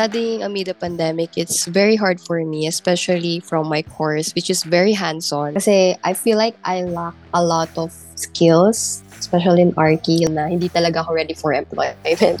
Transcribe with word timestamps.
studying 0.00 0.40
amid 0.40 0.64
the 0.64 0.72
pandemic, 0.72 1.36
it's 1.36 1.68
very 1.68 1.92
hard 1.92 2.16
for 2.16 2.40
me, 2.40 2.64
especially 2.64 3.36
from 3.44 3.68
my 3.68 3.84
course, 3.84 4.32
which 4.32 4.48
is 4.48 4.64
very 4.64 4.96
hands-on. 4.96 5.52
Kasi 5.52 5.92
I 6.00 6.16
feel 6.16 6.40
like 6.40 6.56
I 6.64 6.88
lack 6.88 7.12
a 7.36 7.44
lot 7.44 7.68
of 7.76 7.92
skills, 8.16 9.04
especially 9.20 9.60
in 9.60 9.76
Archi, 9.76 10.24
na 10.24 10.48
hindi 10.48 10.72
talaga 10.72 11.04
ako 11.04 11.12
ready 11.12 11.36
for 11.36 11.52
employment. 11.52 12.40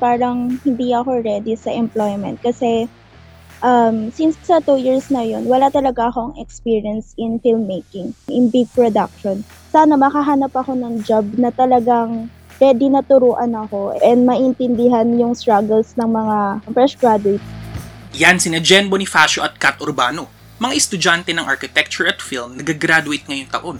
parang 0.00 0.56
hindi 0.64 0.94
ako 0.94 1.20
ready 1.26 1.58
sa 1.58 1.74
employment 1.74 2.38
kasi 2.38 2.86
um, 3.66 4.14
since 4.14 4.38
sa 4.46 4.62
two 4.62 4.78
years 4.80 5.10
na 5.12 5.26
yun, 5.26 5.44
wala 5.44 5.68
talaga 5.68 6.08
akong 6.08 6.38
experience 6.40 7.12
in 7.20 7.36
filmmaking, 7.44 8.16
in 8.32 8.48
big 8.48 8.70
production. 8.72 9.44
Sana 9.68 10.00
makahanap 10.00 10.56
ako 10.56 10.72
ng 10.72 11.04
job 11.04 11.26
na 11.36 11.52
talagang 11.52 12.32
ready 12.58 12.90
na 12.90 13.02
turuan 13.06 13.54
ako 13.54 13.94
and 14.02 14.26
maintindihan 14.26 15.06
yung 15.14 15.34
struggles 15.34 15.94
ng 15.94 16.10
mga 16.10 16.38
fresh 16.74 16.94
graduates. 16.98 17.46
Yan 18.18 18.42
sina 18.42 18.58
Jen 18.58 18.90
Bonifacio 18.90 19.46
at 19.46 19.54
Kat 19.62 19.78
Urbano, 19.78 20.26
mga 20.58 20.74
estudyante 20.74 21.30
ng 21.30 21.46
architecture 21.46 22.10
at 22.10 22.18
film 22.18 22.58
na 22.58 22.66
gagraduate 22.66 23.22
ngayong 23.30 23.50
taon. 23.50 23.78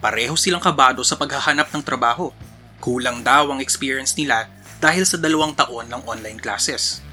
Pareho 0.00 0.36
silang 0.40 0.64
kabado 0.64 1.04
sa 1.04 1.20
paghahanap 1.20 1.68
ng 1.68 1.84
trabaho. 1.84 2.32
Kulang 2.80 3.24
daw 3.24 3.52
ang 3.52 3.60
experience 3.60 4.16
nila 4.16 4.48
dahil 4.80 5.04
sa 5.04 5.16
dalawang 5.20 5.52
taon 5.56 5.88
ng 5.88 6.00
online 6.08 6.40
classes. 6.40 7.04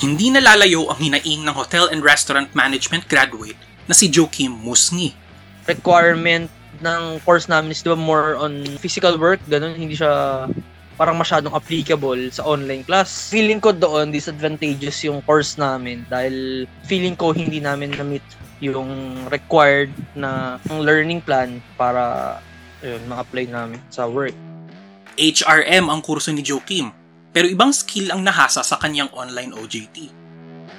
Hindi 0.00 0.32
nalalayo 0.32 0.88
ang 0.88 1.00
hinaing 1.00 1.44
ng 1.44 1.54
Hotel 1.56 1.88
and 1.92 2.04
Restaurant 2.04 2.52
Management 2.52 3.08
graduate 3.08 3.56
na 3.88 3.96
si 3.96 4.08
Joakim 4.08 4.52
Musngi. 4.52 5.24
requirement 5.64 6.52
ng 6.80 7.22
course 7.22 7.46
namin 7.46 7.74
is 7.74 7.82
diba 7.82 7.98
more 7.98 8.38
on 8.38 8.64
physical 8.80 9.14
work, 9.20 9.38
ganun, 9.46 9.76
hindi 9.76 9.94
siya 9.94 10.46
parang 10.94 11.18
masyadong 11.18 11.54
applicable 11.54 12.30
sa 12.30 12.46
online 12.46 12.86
class. 12.86 13.30
Feeling 13.30 13.58
ko 13.58 13.74
doon, 13.74 14.14
disadvantageous 14.14 15.02
yung 15.02 15.18
course 15.26 15.58
namin 15.58 16.06
dahil 16.06 16.66
feeling 16.86 17.18
ko 17.18 17.34
hindi 17.34 17.58
namin 17.58 17.94
na-meet 17.98 18.22
yung 18.62 18.88
required 19.28 19.90
na 20.14 20.62
learning 20.70 21.18
plan 21.20 21.58
para 21.74 22.38
yun, 22.80 23.02
ma-apply 23.10 23.50
namin 23.50 23.80
sa 23.90 24.06
work. 24.06 24.34
HRM 25.18 25.90
ang 25.90 26.00
kurso 26.02 26.30
ni 26.30 26.42
Joakim, 26.42 26.90
pero 27.34 27.50
ibang 27.50 27.74
skill 27.74 28.14
ang 28.14 28.22
nahasa 28.22 28.62
sa 28.62 28.78
kanyang 28.78 29.10
online 29.14 29.54
OJT. 29.54 30.10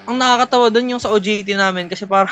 Ang 0.08 0.16
nakakatawa 0.22 0.72
doon 0.72 0.96
yung 0.96 1.02
sa 1.02 1.12
OJT 1.12 1.50
namin 1.58 1.92
kasi 1.92 2.08
para 2.08 2.30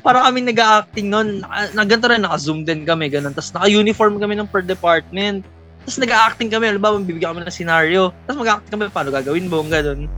para 0.00 0.24
kami 0.24 0.44
nag-acting 0.44 1.06
noon. 1.08 1.44
Naka, 1.44 1.72
na 1.76 1.82
ganito 1.84 2.06
rin, 2.08 2.20
naka-zoom 2.22 2.60
din 2.64 2.82
kami, 2.84 3.12
ganun. 3.12 3.32
Tapos 3.32 3.52
naka-uniform 3.52 4.20
kami 4.20 4.34
ng 4.36 4.48
per 4.48 4.64
department. 4.64 5.44
Tapos 5.86 5.98
nag-acting 6.02 6.50
kami, 6.50 6.64
alam 6.72 6.80
ba, 6.82 6.96
bibigyan 6.98 7.36
kami 7.36 7.46
ng 7.46 7.52
senaryo. 7.52 8.10
Tapos 8.24 8.38
mag-acting 8.42 8.72
kami, 8.72 8.82
paano 8.90 9.10
gagawin 9.14 9.46
mo, 9.46 9.62
ganun. 9.64 10.10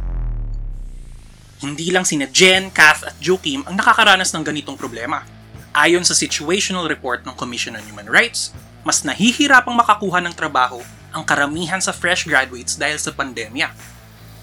Hindi 1.58 1.90
lang 1.90 2.06
sina 2.06 2.30
Jen, 2.30 2.70
Kath 2.70 3.02
at 3.02 3.16
Joakim 3.18 3.66
ang 3.66 3.74
nakakaranas 3.74 4.30
ng 4.30 4.46
ganitong 4.46 4.78
problema. 4.78 5.26
Ayon 5.74 6.06
sa 6.06 6.14
situational 6.14 6.86
report 6.86 7.26
ng 7.26 7.34
Commission 7.34 7.74
on 7.74 7.82
Human 7.82 8.06
Rights, 8.06 8.54
mas 8.86 9.02
nahihirapang 9.02 9.74
makakuha 9.74 10.22
ng 10.22 10.34
trabaho 10.38 10.78
ang 11.10 11.26
karamihan 11.26 11.82
sa 11.82 11.90
fresh 11.90 12.30
graduates 12.30 12.78
dahil 12.78 12.96
sa 12.96 13.10
pandemya. 13.10 13.74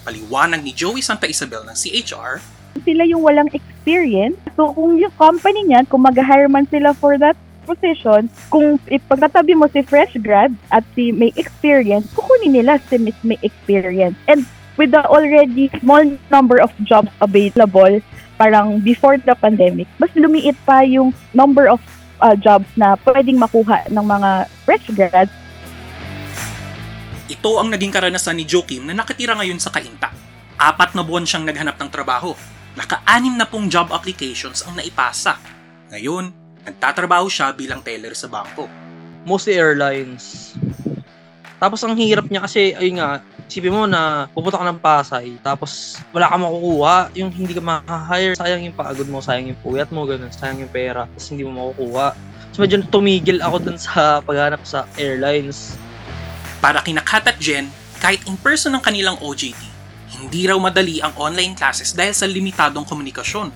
Paliwanag 0.04 0.60
ni 0.62 0.76
Joey 0.76 1.02
Santa 1.02 1.26
Isabel 1.26 1.64
ng 1.64 1.74
CHR, 1.74 2.38
sila 2.82 3.06
yung 3.06 3.22
walang 3.22 3.50
experience. 3.52 4.36
So, 4.58 4.72
kung 4.72 4.98
yung 4.98 5.14
company 5.16 5.68
niyan, 5.68 5.88
kung 5.88 6.02
mag-hire 6.04 6.48
man 6.50 6.68
sila 6.68 6.92
for 6.96 7.16
that 7.16 7.36
position, 7.66 8.30
kung 8.48 8.78
ipagkatabi 8.86 9.58
mo 9.58 9.66
si 9.70 9.82
fresh 9.82 10.14
grad 10.22 10.54
at 10.70 10.86
si 10.94 11.10
may 11.10 11.34
experience, 11.34 12.06
kukunin 12.14 12.54
nila 12.62 12.78
si 12.86 12.98
Miss 12.98 13.18
may 13.26 13.38
experience. 13.42 14.14
And 14.30 14.46
with 14.78 14.94
the 14.94 15.02
already 15.06 15.72
small 15.82 16.06
number 16.30 16.62
of 16.62 16.70
jobs 16.86 17.10
available, 17.18 17.98
parang 18.38 18.84
before 18.84 19.18
the 19.18 19.34
pandemic, 19.34 19.90
mas 19.98 20.12
lumiit 20.14 20.54
pa 20.62 20.86
yung 20.86 21.10
number 21.34 21.66
of 21.66 21.82
uh, 22.22 22.38
jobs 22.38 22.68
na 22.78 22.94
pwedeng 23.02 23.40
makuha 23.40 23.88
ng 23.90 24.04
mga 24.04 24.30
fresh 24.62 24.86
grads. 24.94 25.34
ito 27.26 27.50
ang 27.58 27.68
naging 27.70 27.90
karanasan 27.90 28.38
ni 28.38 28.46
Joakim 28.46 28.86
na 28.86 28.94
nakatira 28.94 29.34
ngayon 29.34 29.58
sa 29.58 29.74
Kainta. 29.74 30.14
Apat 30.56 30.94
na 30.94 31.02
buwan 31.02 31.26
siyang 31.26 31.44
naghanap 31.44 31.76
ng 31.76 31.90
trabaho. 31.90 32.32
Naka-anim 32.76 33.34
na 33.40 33.48
pong 33.48 33.72
job 33.72 33.88
applications 33.88 34.60
ang 34.62 34.76
naipasa. 34.76 35.40
Ngayon, 35.88 36.28
nagtatrabaho 36.68 37.24
siya 37.26 37.56
bilang 37.56 37.80
teller 37.80 38.12
sa 38.12 38.28
bangko. 38.28 38.68
Mostly 39.24 39.56
airlines. 39.56 40.52
Tapos 41.56 41.80
ang 41.80 41.96
hirap 41.96 42.28
niya 42.28 42.44
kasi, 42.44 42.76
ayun 42.76 43.00
nga, 43.00 43.24
isipin 43.48 43.72
mo 43.72 43.88
na 43.88 44.28
pupunta 44.36 44.60
ka 44.60 44.66
ng 44.68 44.82
Pasay, 44.82 45.40
tapos 45.40 45.96
wala 46.12 46.28
ka 46.28 46.36
makukuha, 46.36 46.96
yung 47.16 47.32
hindi 47.32 47.56
ka 47.56 47.64
makaka-hire, 47.64 48.36
sayang 48.36 48.68
yung 48.68 48.76
pagod 48.76 49.08
mo, 49.08 49.24
sayang 49.24 49.54
yung 49.54 49.60
puyat 49.64 49.88
mo, 49.88 50.04
ganun, 50.04 50.28
sayang 50.28 50.60
yung 50.60 50.72
pera, 50.74 51.08
tapos 51.08 51.26
hindi 51.32 51.48
mo 51.48 51.72
makukuha. 51.72 52.12
So 52.52 52.60
medyo 52.60 52.84
tumigil 52.92 53.40
ako 53.40 53.56
dun 53.62 53.78
sa 53.80 54.20
paghanap 54.20 54.60
sa 54.68 54.84
airlines. 55.00 55.80
Para 56.60 56.84
kina 56.84 57.00
Kat 57.00 57.24
at 57.24 57.40
Jen, 57.40 57.72
kahit 58.02 58.20
in 58.28 58.36
person 58.36 58.74
ang 58.76 58.84
kanilang 58.84 59.16
OJT, 59.24 59.75
hindi 60.10 60.46
raw 60.46 60.58
madali 60.58 61.02
ang 61.02 61.14
online 61.18 61.58
classes 61.58 61.92
dahil 61.94 62.14
sa 62.14 62.26
limitadong 62.30 62.86
komunikasyon. 62.86 63.50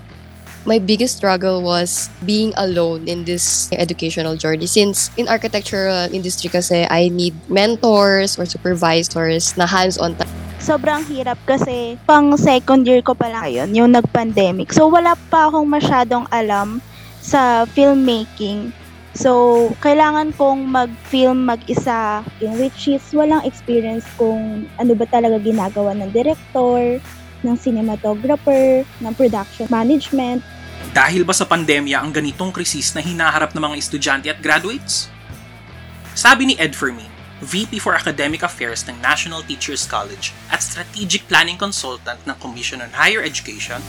My 0.68 0.76
biggest 0.76 1.16
struggle 1.16 1.64
was 1.64 2.12
being 2.20 2.52
alone 2.60 3.08
in 3.08 3.24
this 3.24 3.72
educational 3.72 4.36
journey 4.36 4.68
since 4.68 5.08
in 5.16 5.24
architectural 5.24 6.12
industry 6.12 6.52
kasi 6.52 6.84
I 6.84 7.08
need 7.08 7.32
mentors 7.48 8.36
or 8.36 8.44
supervisors 8.44 9.56
na 9.56 9.64
hands-on 9.64 10.20
Sobrang 10.60 11.00
hirap 11.08 11.40
kasi 11.48 11.96
pang 12.04 12.36
second 12.36 12.84
year 12.84 13.00
ko 13.00 13.16
pa 13.16 13.32
lang 13.32 13.48
yun, 13.48 13.70
yung 13.72 13.90
nag-pandemic. 13.96 14.76
So, 14.76 14.92
wala 14.92 15.16
pa 15.32 15.48
akong 15.48 15.64
masyadong 15.64 16.28
alam 16.28 16.84
sa 17.24 17.64
filmmaking. 17.64 18.68
So, 19.10 19.66
kailangan 19.82 20.38
kong 20.38 20.70
mag-film 20.70 21.42
mag-isa, 21.42 22.22
in 22.38 22.54
which 22.62 22.86
is 22.86 23.02
walang 23.10 23.42
experience 23.42 24.06
kung 24.14 24.70
ano 24.78 24.92
ba 24.94 25.06
talaga 25.10 25.42
ginagawa 25.42 25.98
ng 25.98 26.14
director, 26.14 27.02
ng 27.42 27.56
cinematographer, 27.58 28.86
ng 28.86 29.12
production 29.18 29.66
management. 29.66 30.46
Dahil 30.94 31.26
ba 31.26 31.34
sa 31.34 31.42
pandemya 31.42 31.98
ang 31.98 32.14
ganitong 32.14 32.54
krisis 32.54 32.94
na 32.94 33.02
hinaharap 33.02 33.50
ng 33.50 33.62
mga 33.62 33.76
estudyante 33.82 34.26
at 34.30 34.38
graduates? 34.38 35.10
Sabi 36.14 36.54
ni 36.54 36.54
Ed 36.58 36.78
Fermin, 36.78 37.10
VP 37.42 37.82
for 37.82 37.96
Academic 37.98 38.46
Affairs 38.46 38.86
ng 38.86 38.94
National 39.02 39.42
Teachers 39.42 39.90
College 39.90 40.30
at 40.54 40.62
Strategic 40.62 41.26
Planning 41.26 41.58
Consultant 41.58 42.20
ng 42.28 42.36
Commission 42.38 42.78
on 42.84 42.92
Higher 42.94 43.24
Education, 43.24 43.82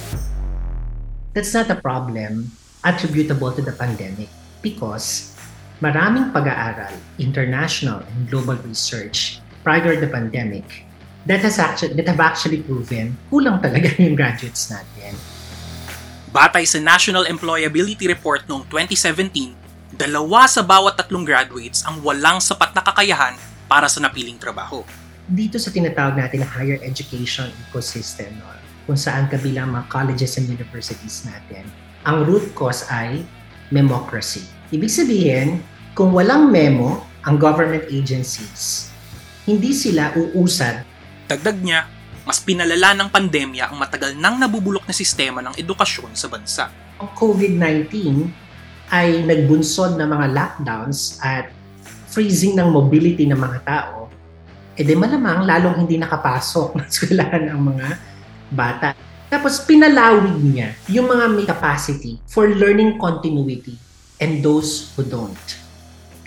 that's 1.35 1.53
not 1.53 1.69
a 1.69 1.77
problem 1.77 2.49
attributable 2.81 3.53
to 3.53 3.61
the 3.61 3.75
pandemic 3.75 4.31
because 4.61 5.37
maraming 5.81 6.29
pag-aaral, 6.31 6.93
international 7.17 8.05
and 8.05 8.29
global 8.29 8.57
research 8.65 9.41
prior 9.65 9.97
to 9.97 9.99
the 10.01 10.09
pandemic 10.09 10.85
that 11.25 11.41
has 11.41 11.61
actually 11.61 11.93
that 11.93 12.09
have 12.09 12.21
actually 12.21 12.65
proven 12.65 13.13
kulang 13.29 13.61
talaga 13.61 13.93
yung 14.05 14.17
graduates 14.17 14.73
natin. 14.73 15.13
batay 16.31 16.63
sa 16.63 16.79
National 16.79 17.27
Employability 17.27 18.07
Report 18.07 18.39
noong 18.47 18.63
2017, 18.71 19.51
dalawa 19.99 20.47
sa 20.47 20.63
bawat 20.63 20.95
tatlong 20.95 21.27
graduates 21.27 21.83
ang 21.83 21.99
walang 21.99 22.39
sapat 22.39 22.71
na 22.71 22.79
kakayahan 22.79 23.35
para 23.67 23.91
sa 23.91 23.99
napiling 23.99 24.39
trabaho. 24.39 24.87
Dito 25.27 25.59
sa 25.59 25.75
tinatawag 25.75 26.15
natin 26.15 26.41
na 26.41 26.47
higher 26.47 26.79
education 26.87 27.51
ecosystem, 27.67 28.31
no, 28.39 28.47
kung 28.87 28.95
saan 28.95 29.27
kabilang 29.27 29.75
mga 29.75 29.91
colleges 29.91 30.39
and 30.39 30.47
universities 30.47 31.27
natin, 31.27 31.67
ang 32.07 32.23
root 32.23 32.47
cause 32.55 32.87
ay 32.87 33.27
memocracy. 33.71 34.45
Ibig 34.69 34.91
sabihin, 34.91 35.63
kung 35.97 36.11
walang 36.13 36.51
memo 36.51 37.01
ang 37.23 37.39
government 37.39 37.87
agencies, 37.89 38.91
hindi 39.47 39.73
sila 39.73 40.13
uusad 40.15 40.91
Dagdag 41.31 41.63
niya, 41.63 41.87
mas 42.27 42.43
pinalala 42.43 42.91
ng 42.91 43.07
pandemya 43.07 43.71
ang 43.71 43.79
matagal 43.79 44.19
nang 44.19 44.35
nabubulok 44.35 44.83
na 44.83 44.91
sistema 44.91 45.39
ng 45.39 45.55
edukasyon 45.55 46.11
sa 46.11 46.27
bansa. 46.27 46.67
ang 46.99 47.07
COVID-19 47.15 47.87
ay 48.91 49.23
nagbunsod 49.23 49.95
ng 49.95 50.11
mga 50.11 50.27
lockdowns 50.35 51.23
at 51.23 51.55
freezing 52.11 52.59
ng 52.59 52.67
mobility 52.67 53.23
ng 53.31 53.39
mga 53.39 53.59
tao, 53.63 54.11
eh 54.75 54.83
di 54.83 54.91
malamang 54.91 55.47
lalong 55.47 55.87
hindi 55.87 55.95
nakapasok 55.95 56.67
ng 56.75 56.85
eskwelahan 56.91 57.47
ang 57.47 57.63
mga 57.63 57.87
bata. 58.51 58.91
Tapos 59.31 59.63
pinalawig 59.63 60.43
niya 60.43 60.75
yung 60.91 61.07
mga 61.07 61.31
may 61.31 61.47
capacity 61.47 62.19
for 62.27 62.51
learning 62.51 62.99
continuity 62.99 63.79
and 64.19 64.43
those 64.43 64.91
who 64.91 65.07
don't. 65.07 65.39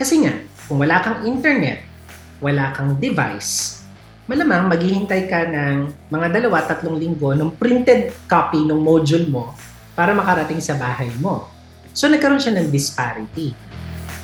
Kasi 0.00 0.24
nga, 0.24 0.32
kung 0.64 0.80
wala 0.80 1.04
kang 1.04 1.28
internet, 1.28 1.84
wala 2.40 2.72
kang 2.72 2.96
device, 2.96 3.84
malamang 4.24 4.72
maghihintay 4.72 5.28
ka 5.28 5.44
ng 5.52 6.08
mga 6.08 6.32
dalawa, 6.32 6.64
tatlong 6.64 6.96
linggo 6.96 7.36
ng 7.36 7.52
printed 7.60 8.08
copy 8.24 8.64
ng 8.64 8.80
module 8.80 9.28
mo 9.28 9.52
para 9.92 10.16
makarating 10.16 10.64
sa 10.64 10.72
bahay 10.80 11.12
mo. 11.20 11.44
So 11.92 12.08
nagkaroon 12.08 12.40
siya 12.40 12.56
ng 12.56 12.72
disparity. 12.72 13.52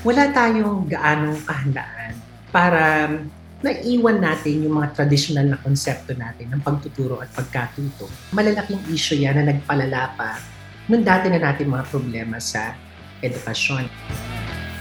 Wala 0.01 0.33
tayong 0.33 0.89
gaanong 0.89 1.37
kahandaan 1.45 2.17
para 2.49 3.13
naiwan 3.61 4.25
natin 4.25 4.65
yung 4.65 4.81
mga 4.81 4.97
traditional 4.97 5.45
na 5.45 5.61
konsepto 5.61 6.17
natin 6.17 6.49
ng 6.49 6.61
pagtuturo 6.65 7.21
at 7.21 7.29
pagkatuto. 7.33 8.09
Malalaking 8.33 8.81
issue 8.89 9.21
yan 9.21 9.37
na 9.37 9.53
nagpalala 9.53 10.17
pa 10.17 10.41
nung 10.89 11.05
dati 11.05 11.29
na 11.29 11.39
natin 11.39 11.69
mga 11.69 11.87
problema 11.93 12.41
sa 12.41 12.73
edukasyon. 13.21 13.85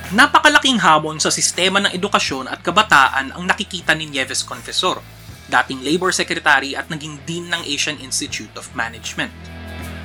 Napakalaking 0.09 0.81
hamon 0.81 1.21
sa 1.21 1.29
sistema 1.29 1.77
ng 1.83 1.93
edukasyon 1.93 2.49
at 2.49 2.65
kabataan 2.65 3.35
ang 3.35 3.43
nakikita 3.45 3.93
ni 3.93 4.09
Nieves 4.09 4.41
Confesor, 4.41 5.03
dating 5.45 5.85
Labor 5.85 6.09
Secretary 6.09 6.73
at 6.73 6.89
naging 6.89 7.21
Dean 7.29 7.45
ng 7.51 7.61
Asian 7.67 7.99
Institute 8.01 8.49
of 8.57 8.65
Management. 8.73 9.29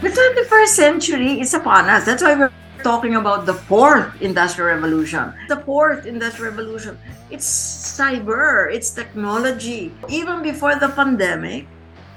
The 0.05 0.13
21st 0.13 0.73
century 0.77 1.41
is 1.41 1.57
upon 1.57 1.89
us. 1.89 2.05
That's 2.05 2.21
why 2.21 2.37
we're 2.37 2.53
talking 2.85 3.17
about 3.17 3.49
the 3.49 3.57
fourth 3.57 4.21
industrial 4.21 4.77
revolution. 4.77 5.33
The 5.49 5.65
fourth 5.65 6.05
industrial 6.05 6.53
revolution, 6.53 7.01
it's 7.33 7.49
cyber, 7.49 8.69
it's 8.69 8.93
technology. 8.93 9.91
Even 10.13 10.45
before 10.45 10.77
the 10.77 10.93
pandemic, 10.93 11.67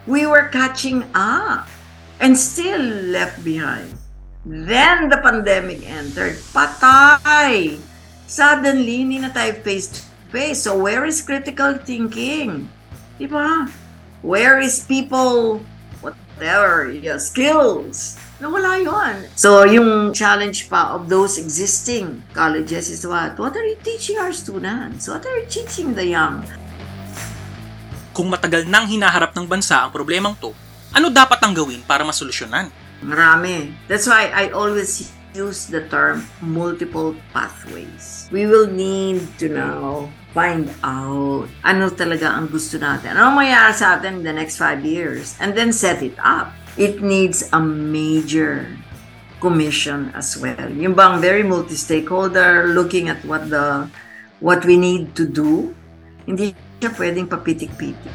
we 0.06 0.28
were 0.28 0.52
catching 0.52 1.08
up 1.16 1.72
and 2.20 2.38
still 2.38 2.84
left 3.10 3.42
behind. 3.48 3.96
Then 4.46 5.08
the 5.08 5.18
pandemic 5.24 5.88
entered. 5.88 6.36
Patay! 6.52 7.80
Suddenly, 8.28 9.08
hindi 9.08 9.24
na 9.24 9.32
tayo 9.32 9.56
face 9.64 9.88
to 9.88 10.00
face. 10.36 10.68
So 10.68 10.76
where 10.76 11.08
is 11.08 11.24
critical 11.24 11.80
thinking? 11.80 12.68
Diba? 13.16 13.72
Where 14.20 14.60
is 14.60 14.84
people 14.84 15.64
whatever, 16.38 16.92
your 16.92 17.20
skills. 17.20 18.18
Nawala 18.38 18.78
yun. 18.78 19.26
So, 19.34 19.66
yung 19.66 20.14
challenge 20.14 20.70
pa 20.70 20.94
of 20.94 21.10
those 21.10 21.42
existing 21.42 22.22
colleges 22.38 22.86
is 22.94 23.02
what? 23.02 23.34
What 23.42 23.58
are 23.58 23.66
you 23.66 23.82
teaching 23.82 24.22
our 24.22 24.30
students? 24.30 25.10
What 25.10 25.26
are 25.26 25.42
you 25.42 25.50
teaching 25.50 25.98
the 25.98 26.06
young? 26.06 26.46
Kung 28.14 28.30
matagal 28.30 28.70
nang 28.70 28.86
hinaharap 28.86 29.34
ng 29.34 29.50
bansa 29.50 29.82
ang 29.82 29.90
problemang 29.90 30.38
to, 30.38 30.54
ano 30.94 31.10
dapat 31.10 31.42
ang 31.42 31.58
gawin 31.58 31.82
para 31.82 32.06
masolusyonan? 32.06 32.70
Marami. 33.02 33.74
That's 33.90 34.06
why 34.06 34.30
I 34.30 34.54
always 34.54 35.10
use 35.34 35.66
the 35.66 35.90
term 35.90 36.30
multiple 36.38 37.18
pathways. 37.34 38.30
We 38.30 38.46
will 38.46 38.70
need 38.70 39.26
to 39.42 39.50
now 39.50 40.14
find 40.38 40.70
out 40.86 41.50
ano 41.66 41.90
talaga 41.90 42.38
ang 42.38 42.54
gusto 42.54 42.78
natin. 42.78 43.18
Ano 43.18 43.34
mangyayari 43.34 43.74
sa 43.74 43.98
atin 43.98 44.22
in 44.22 44.26
the 44.26 44.34
next 44.34 44.62
five 44.62 44.86
years? 44.86 45.34
And 45.42 45.58
then 45.58 45.74
set 45.74 46.06
it 46.06 46.18
up. 46.22 46.54
It 46.78 47.02
needs 47.02 47.50
a 47.50 47.60
major 47.60 48.70
commission 49.42 50.14
as 50.14 50.38
well. 50.38 50.70
Yung 50.70 50.94
bang 50.94 51.18
very 51.18 51.42
multi-stakeholder 51.42 52.70
looking 52.78 53.10
at 53.10 53.18
what 53.26 53.50
the 53.50 53.90
what 54.38 54.62
we 54.62 54.78
need 54.78 55.18
to 55.18 55.26
do. 55.26 55.74
Hindi 56.30 56.54
siya 56.78 56.94
pwedeng 56.94 57.26
papitik-pitik. 57.26 58.14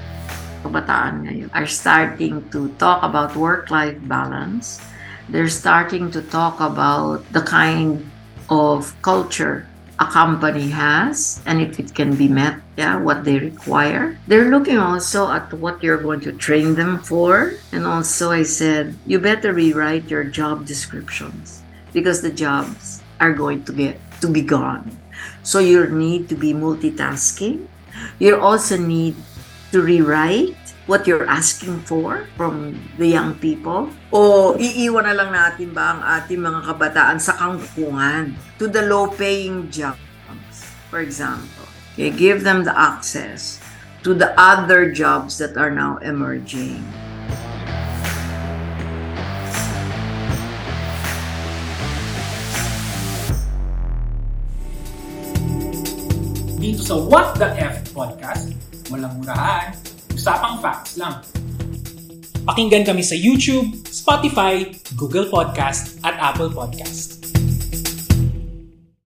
Kabataan 0.62 1.26
ngayon 1.26 1.50
are 1.50 1.66
starting 1.66 2.38
to 2.54 2.70
talk 2.78 3.02
about 3.02 3.34
work-life 3.34 3.98
balance. 4.06 4.78
They're 5.26 5.50
starting 5.50 6.14
to 6.14 6.22
talk 6.22 6.62
about 6.62 7.26
the 7.34 7.42
kind 7.42 8.06
of 8.46 8.94
culture 9.02 9.66
a 10.02 10.10
company 10.10 10.69
has 10.69 11.40
and 11.46 11.62
if 11.62 11.78
it 11.78 11.94
can 11.94 12.16
be 12.19 12.26
met, 12.26 12.58
yeah, 12.76 12.99
what 12.99 13.22
they 13.22 13.38
require. 13.38 14.19
They're 14.26 14.50
looking 14.50 14.78
also 14.78 15.31
at 15.31 15.52
what 15.54 15.82
you're 15.82 16.02
going 16.02 16.20
to 16.26 16.32
train 16.32 16.75
them 16.75 16.99
for. 16.99 17.54
And 17.70 17.87
also 17.87 18.32
I 18.32 18.43
said, 18.43 18.99
you 19.06 19.19
better 19.19 19.52
rewrite 19.52 20.10
your 20.10 20.25
job 20.25 20.66
descriptions 20.66 21.62
because 21.93 22.20
the 22.20 22.34
jobs 22.34 23.02
are 23.20 23.32
going 23.32 23.62
to 23.64 23.72
get 23.72 24.00
to 24.20 24.28
be 24.28 24.43
gone. 24.43 24.90
So 25.43 25.58
you 25.58 25.87
need 25.87 26.28
to 26.31 26.34
be 26.34 26.52
multitasking. 26.52 27.66
You 28.19 28.40
also 28.40 28.76
need 28.76 29.14
to 29.70 29.82
rewrite 29.82 30.58
what 30.87 31.06
you're 31.06 31.29
asking 31.31 31.79
for 31.87 32.26
from 32.37 32.75
the 32.99 33.06
young 33.06 33.38
people? 33.38 33.90
O 34.11 34.55
iiwan 34.58 35.06
na 35.06 35.14
lang 35.14 35.31
natin 35.31 35.70
ba 35.70 35.94
ang 35.94 36.00
ating 36.02 36.43
mga 36.43 36.61
kabataan 36.67 37.19
sa 37.23 37.38
kangkungan 37.38 38.34
to 38.58 38.67
the 38.67 38.82
low-paying 38.90 39.70
jobs, 39.70 40.67
for 40.90 40.99
example? 40.99 41.67
Okay, 41.94 42.11
give 42.11 42.43
them 42.43 42.64
the 42.64 42.75
access 42.75 43.61
to 44.02 44.17
the 44.17 44.34
other 44.34 44.90
jobs 44.90 45.38
that 45.38 45.55
are 45.55 45.70
now 45.70 46.00
emerging. 46.02 46.82
Dito 56.62 56.82
sa 56.82 56.94
What 56.94 57.43
the 57.43 57.50
F 57.58 57.90
podcast, 57.90 58.55
walang 58.87 59.19
murahan, 59.19 59.75
usapang 60.22 60.62
facts 60.62 60.94
lang. 60.94 61.19
Pakinggan 62.46 62.86
kami 62.86 63.02
sa 63.02 63.19
YouTube, 63.19 63.74
Spotify, 63.90 64.70
Google 64.94 65.26
Podcast 65.26 65.98
at 66.06 66.14
Apple 66.22 66.54
Podcast. 66.54 67.11